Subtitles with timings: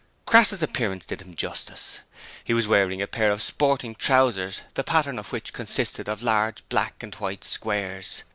[0.25, 1.99] Crass's appearance did him justice.
[2.43, 6.67] He was wearing a pair of sporting trousers the pattern of which consisted of large
[6.69, 8.23] black and white squares.